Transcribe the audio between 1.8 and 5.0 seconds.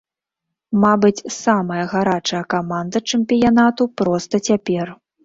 гарачая каманда чэмпіянату проста цяпер.